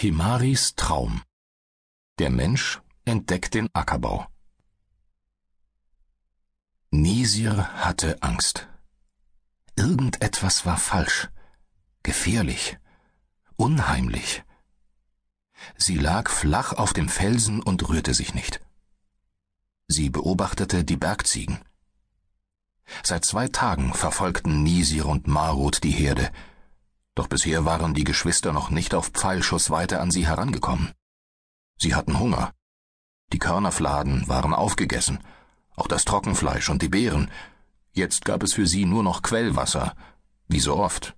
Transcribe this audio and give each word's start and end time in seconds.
Kimaris 0.00 0.76
Traum 0.76 1.20
Der 2.18 2.30
Mensch 2.30 2.80
entdeckt 3.04 3.52
den 3.52 3.68
Ackerbau. 3.74 4.26
Nisir 6.90 7.68
hatte 7.84 8.22
Angst. 8.22 8.66
Irgendetwas 9.76 10.64
war 10.64 10.78
falsch, 10.78 11.28
gefährlich, 12.02 12.78
unheimlich. 13.56 14.42
Sie 15.76 15.98
lag 15.98 16.30
flach 16.30 16.72
auf 16.72 16.94
dem 16.94 17.10
Felsen 17.10 17.62
und 17.62 17.86
rührte 17.90 18.14
sich 18.14 18.32
nicht. 18.32 18.64
Sie 19.86 20.08
beobachtete 20.08 20.82
die 20.82 20.96
Bergziegen. 20.96 21.58
Seit 23.02 23.26
zwei 23.26 23.48
Tagen 23.48 23.92
verfolgten 23.92 24.62
Nisir 24.62 25.04
und 25.04 25.26
Marut 25.26 25.84
die 25.84 25.90
Herde, 25.90 26.32
doch 27.14 27.26
bisher 27.26 27.64
waren 27.64 27.94
die 27.94 28.04
Geschwister 28.04 28.52
noch 28.52 28.70
nicht 28.70 28.94
auf 28.94 29.08
Pfeilschussweite 29.08 30.00
an 30.00 30.10
sie 30.10 30.26
herangekommen. 30.26 30.92
Sie 31.78 31.94
hatten 31.94 32.18
Hunger. 32.18 32.52
Die 33.32 33.38
Körnerfladen 33.38 34.28
waren 34.28 34.54
aufgegessen, 34.54 35.20
auch 35.76 35.86
das 35.86 36.04
Trockenfleisch 36.04 36.68
und 36.68 36.82
die 36.82 36.88
Beeren. 36.88 37.30
Jetzt 37.92 38.24
gab 38.24 38.42
es 38.42 38.52
für 38.52 38.66
sie 38.66 38.84
nur 38.84 39.02
noch 39.02 39.22
Quellwasser, 39.22 39.94
wie 40.48 40.60
so 40.60 40.76
oft. 40.76 41.16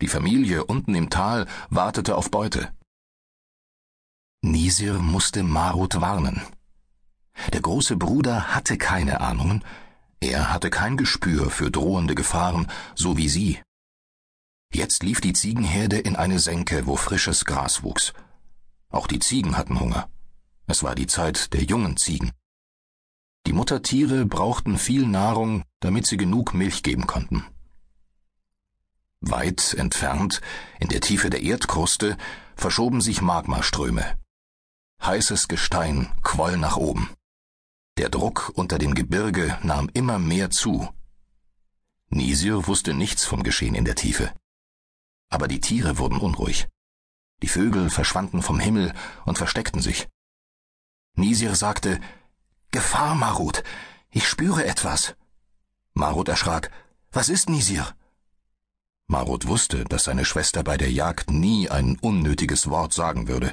Die 0.00 0.08
Familie 0.08 0.64
unten 0.64 0.94
im 0.94 1.10
Tal 1.10 1.46
wartete 1.70 2.16
auf 2.16 2.30
Beute. 2.30 2.72
Nisir 4.42 4.98
musste 4.98 5.42
Marut 5.42 6.00
warnen. 6.00 6.42
Der 7.52 7.60
große 7.60 7.96
Bruder 7.96 8.54
hatte 8.54 8.76
keine 8.76 9.20
Ahnungen, 9.20 9.64
er 10.20 10.52
hatte 10.52 10.70
kein 10.70 10.96
Gespür 10.96 11.50
für 11.50 11.70
drohende 11.70 12.14
Gefahren, 12.14 12.70
so 12.94 13.16
wie 13.16 13.28
sie. 13.28 13.60
Jetzt 14.74 15.04
lief 15.04 15.20
die 15.20 15.32
Ziegenherde 15.32 15.98
in 15.98 16.16
eine 16.16 16.40
Senke, 16.40 16.84
wo 16.88 16.96
frisches 16.96 17.44
Gras 17.44 17.84
wuchs. 17.84 18.12
Auch 18.90 19.06
die 19.06 19.20
Ziegen 19.20 19.56
hatten 19.56 19.78
Hunger. 19.78 20.08
Es 20.66 20.82
war 20.82 20.96
die 20.96 21.06
Zeit 21.06 21.52
der 21.52 21.62
jungen 21.62 21.96
Ziegen. 21.96 22.32
Die 23.46 23.52
Muttertiere 23.52 24.26
brauchten 24.26 24.76
viel 24.76 25.06
Nahrung, 25.06 25.62
damit 25.78 26.08
sie 26.08 26.16
genug 26.16 26.54
Milch 26.54 26.82
geben 26.82 27.06
konnten. 27.06 27.44
Weit 29.20 29.74
entfernt, 29.74 30.40
in 30.80 30.88
der 30.88 31.00
Tiefe 31.00 31.30
der 31.30 31.42
Erdkruste, 31.42 32.16
verschoben 32.56 33.00
sich 33.00 33.22
Magmaströme. 33.22 34.18
Heißes 35.00 35.46
Gestein 35.46 36.12
quoll 36.22 36.56
nach 36.56 36.76
oben. 36.76 37.10
Der 37.96 38.08
Druck 38.08 38.50
unter 38.56 38.78
dem 38.78 38.96
Gebirge 38.96 39.56
nahm 39.62 39.88
immer 39.94 40.18
mehr 40.18 40.50
zu. 40.50 40.88
Nisir 42.08 42.66
wusste 42.66 42.92
nichts 42.92 43.24
vom 43.24 43.44
Geschehen 43.44 43.76
in 43.76 43.84
der 43.84 43.94
Tiefe 43.94 44.34
aber 45.28 45.48
die 45.48 45.60
Tiere 45.60 45.98
wurden 45.98 46.18
unruhig. 46.18 46.68
Die 47.42 47.48
Vögel 47.48 47.90
verschwanden 47.90 48.42
vom 48.42 48.58
Himmel 48.58 48.94
und 49.24 49.38
versteckten 49.38 49.82
sich. 49.82 50.08
Nisir 51.16 51.54
sagte, 51.54 52.00
Gefahr, 52.70 53.14
Marut, 53.14 53.62
ich 54.10 54.26
spüre 54.26 54.64
etwas. 54.64 55.14
Marut 55.92 56.28
erschrak, 56.28 56.70
was 57.12 57.28
ist 57.28 57.48
Nisir? 57.48 57.94
Marut 59.06 59.46
wusste, 59.46 59.84
dass 59.84 60.04
seine 60.04 60.24
Schwester 60.24 60.62
bei 60.62 60.76
der 60.76 60.90
Jagd 60.90 61.30
nie 61.30 61.68
ein 61.68 61.98
unnötiges 61.98 62.70
Wort 62.70 62.92
sagen 62.92 63.28
würde. 63.28 63.52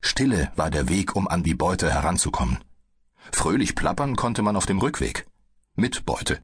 Stille 0.00 0.52
war 0.56 0.70
der 0.70 0.88
Weg, 0.88 1.16
um 1.16 1.28
an 1.28 1.42
die 1.42 1.54
Beute 1.54 1.90
heranzukommen. 1.90 2.64
Fröhlich 3.32 3.74
plappern 3.74 4.16
konnte 4.16 4.42
man 4.42 4.56
auf 4.56 4.66
dem 4.66 4.78
Rückweg. 4.78 5.26
Mit 5.76 6.04
Beute. 6.04 6.42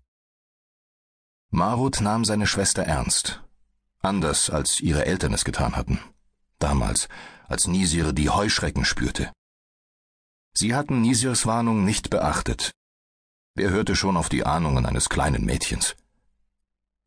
Marut 1.51 2.01
nahm 2.01 2.25
seine 2.25 2.47
Schwester 2.47 2.85
ernst 2.85 3.43
Anders 4.03 4.49
als 4.51 4.81
ihre 4.81 5.05
Eltern 5.05 5.35
es 5.35 5.45
getan 5.45 5.77
hatten. 5.77 6.01
Damals, 6.59 7.09
als 7.49 7.67
Nisir 7.67 8.13
die 8.13 8.31
Heuschrecken 8.31 8.85
spürte. 8.85 9.33
Sie 10.55 10.75
hatten 10.75 11.01
Nisirs 11.01 11.47
Warnung 11.47 11.85
nicht 11.85 12.11
beachtet. 12.11 12.73
Wer 13.55 13.71
hörte 13.71 13.95
schon 13.97 14.17
auf 14.17 14.29
die 14.29 14.45
Ahnungen 14.47 14.87
eines 14.87 15.09
kleinen 15.09 15.45
Mädchens? 15.45 15.97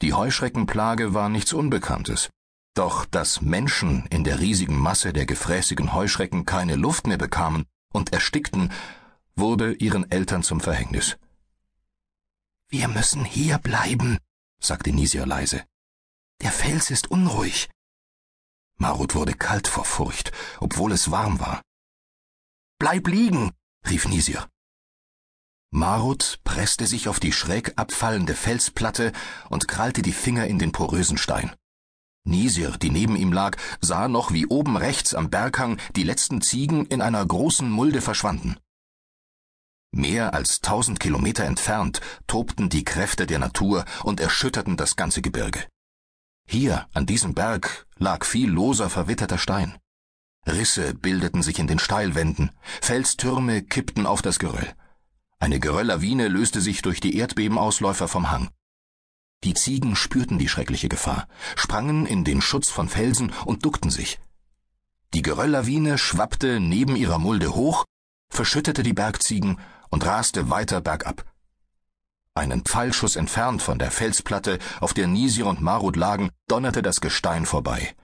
Die 0.01 0.13
Heuschreckenplage 0.13 1.13
war 1.13 1.29
nichts 1.29 1.53
Unbekanntes. 1.53 2.29
Doch 2.73 3.05
dass 3.05 3.41
Menschen 3.41 4.05
in 4.07 4.23
der 4.23 4.39
riesigen 4.39 4.77
Masse 4.77 5.13
der 5.13 5.25
gefräßigen 5.25 5.93
Heuschrecken 5.93 6.45
keine 6.45 6.75
Luft 6.75 7.07
mehr 7.07 7.17
bekamen 7.17 7.65
und 7.91 8.13
erstickten, 8.13 8.71
wurde 9.35 9.73
ihren 9.73 10.09
Eltern 10.11 10.43
zum 10.43 10.59
Verhängnis. 10.59 11.17
Wir 12.69 12.87
müssen 12.87 13.23
hier 13.23 13.59
bleiben, 13.59 14.17
sagte 14.59 14.91
Nisir 14.91 15.25
leise. 15.25 15.63
Der 16.41 16.51
Fels 16.51 16.91
ist 16.91 17.09
unruhig. 17.11 17.69
Marut 18.77 19.15
wurde 19.15 19.33
kalt 19.33 19.67
vor 19.67 19.85
Furcht, 19.85 20.31
obwohl 20.59 20.91
es 20.91 21.11
warm 21.11 21.39
war. 21.39 21.61
Bleib 22.79 23.07
liegen, 23.07 23.51
rief 23.87 24.07
Nisir. 24.07 24.47
Marut 25.71 26.39
presste 26.43 26.85
sich 26.85 27.07
auf 27.07 27.19
die 27.19 27.31
schräg 27.31 27.73
abfallende 27.77 28.35
Felsplatte 28.35 29.11
und 29.49 29.67
krallte 29.67 30.01
die 30.01 30.11
Finger 30.11 30.45
in 30.47 30.59
den 30.59 30.71
porösen 30.71 31.17
Stein. 31.17 31.55
Nisir, 32.25 32.77
die 32.77 32.89
neben 32.89 33.15
ihm 33.15 33.33
lag, 33.33 33.57
sah 33.81 34.07
noch, 34.07 34.31
wie 34.31 34.45
oben 34.45 34.77
rechts 34.77 35.15
am 35.15 35.29
Berghang 35.29 35.79
die 35.95 36.03
letzten 36.03 36.41
Ziegen 36.41 36.85
in 36.85 37.01
einer 37.01 37.25
großen 37.25 37.69
Mulde 37.69 38.01
verschwanden. 38.01 38.57
Mehr 39.91 40.33
als 40.33 40.61
tausend 40.61 40.99
Kilometer 40.99 41.43
entfernt 41.43 42.01
tobten 42.27 42.69
die 42.69 42.83
Kräfte 42.83 43.25
der 43.25 43.39
Natur 43.39 43.85
und 44.03 44.19
erschütterten 44.19 44.77
das 44.77 44.95
ganze 44.95 45.21
Gebirge. 45.21 45.67
Hier, 46.45 46.87
an 46.93 47.05
diesem 47.05 47.33
Berg, 47.33 47.87
lag 47.97 48.25
viel 48.25 48.49
loser, 48.49 48.89
verwitterter 48.89 49.37
Stein. 49.37 49.77
Risse 50.45 50.93
bildeten 50.93 51.41
sich 51.41 51.59
in 51.59 51.67
den 51.67 51.79
Steilwänden, 51.79 52.51
Felstürme 52.81 53.61
kippten 53.61 54.05
auf 54.05 54.21
das 54.21 54.39
Geröll. 54.39 54.73
Eine 55.39 55.59
Gerölllawine 55.59 56.27
löste 56.27 56.61
sich 56.61 56.81
durch 56.81 56.99
die 56.99 57.17
Erdbebenausläufer 57.17 58.07
vom 58.07 58.31
Hang. 58.31 58.49
Die 59.43 59.53
Ziegen 59.53 59.95
spürten 59.95 60.39
die 60.39 60.47
schreckliche 60.47 60.89
Gefahr, 60.89 61.27
sprangen 61.55 62.05
in 62.05 62.23
den 62.23 62.41
Schutz 62.41 62.69
von 62.69 62.87
Felsen 62.87 63.33
und 63.45 63.65
duckten 63.65 63.89
sich. 63.89 64.19
Die 65.13 65.21
Gerölllawine 65.21 65.97
schwappte 65.97 66.59
neben 66.59 66.95
ihrer 66.95 67.19
Mulde 67.19 67.53
hoch, 67.53 67.85
verschüttete 68.29 68.83
die 68.83 68.93
Bergziegen 68.93 69.59
und 69.89 70.05
raste 70.05 70.49
weiter 70.49 70.81
bergab. 70.81 71.25
Einen 72.35 72.65
Pfeilschuss 72.65 73.15
entfernt 73.15 73.61
von 73.61 73.77
der 73.77 73.91
Felsplatte, 73.91 74.57
auf 74.79 74.93
der 74.93 75.07
Nisir 75.07 75.45
und 75.45 75.61
Marut 75.61 75.95
lagen, 75.95 76.31
donnerte 76.47 76.81
das 76.81 76.99
Gestein 76.99 77.45
vorbei. 77.45 77.95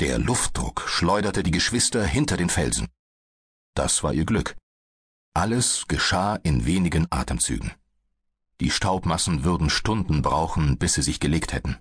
Der 0.00 0.18
Luftdruck 0.18 0.88
schleuderte 0.88 1.42
die 1.42 1.50
Geschwister 1.50 2.04
hinter 2.04 2.36
den 2.36 2.50
Felsen. 2.50 2.88
Das 3.74 4.02
war 4.02 4.12
ihr 4.12 4.24
Glück. 4.24 4.56
Alles 5.34 5.86
geschah 5.88 6.36
in 6.36 6.64
wenigen 6.66 7.08
Atemzügen. 7.10 7.72
Die 8.60 8.70
Staubmassen 8.70 9.42
würden 9.42 9.68
Stunden 9.68 10.22
brauchen, 10.22 10.78
bis 10.78 10.94
sie 10.94 11.02
sich 11.02 11.18
gelegt 11.18 11.52
hätten. 11.52 11.78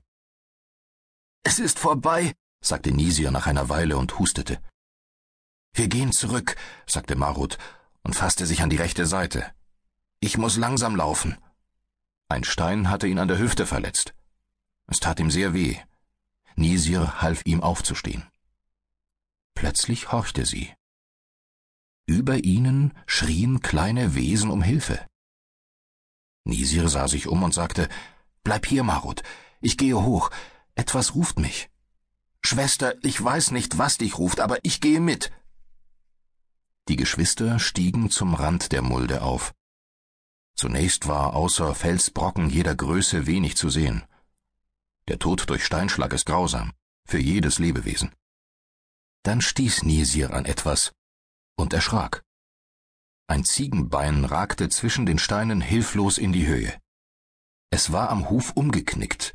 Es 1.44 1.60
ist 1.60 1.78
vorbei, 1.78 2.34
sagte 2.62 2.92
Nisir 2.92 3.30
nach 3.30 3.46
einer 3.46 3.70
Weile 3.70 3.98
und 3.98 4.18
hustete. 4.18 4.60
Wir 5.74 5.88
gehen 5.88 6.12
zurück, 6.12 6.56
sagte 6.88 7.16
Marut 7.16 7.60
und 8.02 8.16
fasste 8.16 8.48
sich 8.48 8.64
an 8.64 8.72
die 8.72 8.78
rechte 8.78 9.06
Seite. 9.06 9.52
Ich 10.20 10.38
muss 10.38 10.58
langsam 10.58 10.96
laufen. 10.96 11.38
Ein 12.33 12.44
Stein 12.44 12.89
hatte 12.89 13.05
ihn 13.05 13.19
an 13.19 13.27
der 13.27 13.38
Hüfte 13.38 13.67
verletzt. 13.67 14.16
Es 14.88 14.99
tat 14.99 15.19
ihm 15.19 15.29
sehr 15.29 15.53
weh. 15.53 15.77
Nisir 16.55 17.21
half 17.21 17.44
ihm 17.45 17.61
aufzustehen. 17.61 18.23
Plötzlich 19.53 20.11
horchte 20.11 20.44
sie. 20.44 20.73
Über 22.07 22.44
ihnen 22.44 22.97
schrien 23.05 23.59
kleine 23.59 24.16
Wesen 24.16 24.49
um 24.49 24.63
Hilfe. 24.63 25.05
Nisir 26.44 26.89
sah 26.89 27.07
sich 27.07 27.27
um 27.27 27.44
und 27.44 27.53
sagte, 27.53 27.88
Bleib 28.44 28.65
hier, 28.65 28.81
Marut, 28.81 29.21
ich 29.61 29.77
gehe 29.77 30.01
hoch, 30.01 30.31
etwas 30.73 31.13
ruft 31.13 31.38
mich. 31.38 31.69
Schwester, 32.41 32.95
ich 33.03 33.23
weiß 33.23 33.51
nicht, 33.51 33.77
was 33.77 34.00
dich 34.00 34.17
ruft, 34.17 34.39
aber 34.39 34.57
ich 34.63 34.81
gehe 34.81 35.01
mit. 35.01 35.31
Die 36.88 36.95
Geschwister 36.95 37.59
stiegen 37.59 38.09
zum 38.09 38.33
Rand 38.33 38.71
der 38.71 38.81
Mulde 38.81 39.21
auf. 39.21 39.53
Zunächst 40.55 41.07
war 41.07 41.33
außer 41.33 41.73
Felsbrocken 41.75 42.50
jeder 42.50 42.75
Größe 42.75 43.25
wenig 43.27 43.57
zu 43.57 43.69
sehen. 43.69 44.03
Der 45.07 45.19
Tod 45.19 45.50
durch 45.50 45.65
Steinschlag 45.65 46.13
ist 46.13 46.25
grausam, 46.25 46.73
für 47.05 47.19
jedes 47.19 47.59
Lebewesen. 47.59 48.13
Dann 49.23 49.41
stieß 49.41 49.83
Nisir 49.83 50.33
an 50.33 50.45
etwas 50.45 50.94
und 51.55 51.73
erschrak. 51.73 52.23
Ein 53.27 53.45
Ziegenbein 53.45 54.25
ragte 54.25 54.69
zwischen 54.69 55.05
den 55.05 55.17
Steinen 55.17 55.61
hilflos 55.61 56.17
in 56.17 56.33
die 56.33 56.45
Höhe. 56.45 56.73
Es 57.69 57.91
war 57.91 58.09
am 58.09 58.29
Huf 58.29 58.51
umgeknickt, 58.51 59.33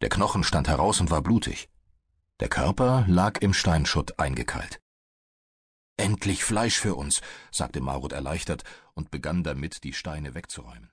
der 0.00 0.08
Knochen 0.08 0.44
stand 0.44 0.68
heraus 0.68 1.00
und 1.00 1.10
war 1.10 1.22
blutig. 1.22 1.68
Der 2.40 2.48
Körper 2.48 3.04
lag 3.08 3.38
im 3.40 3.52
Steinschutt 3.52 4.18
eingekeilt. 4.18 4.80
Endlich 5.98 6.44
Fleisch 6.44 6.78
für 6.78 6.94
uns, 6.94 7.20
sagte 7.50 7.80
Marut 7.80 8.12
erleichtert 8.12 8.62
und 8.94 9.10
begann 9.10 9.42
damit, 9.42 9.82
die 9.82 9.92
Steine 9.92 10.34
wegzuräumen. 10.34 10.92